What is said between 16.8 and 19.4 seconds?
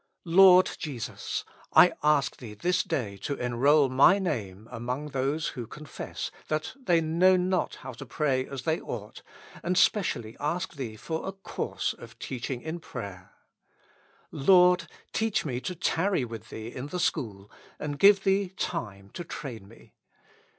the school, and give Thee time to